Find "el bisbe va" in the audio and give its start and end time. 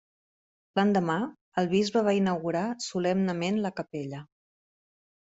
1.61-2.15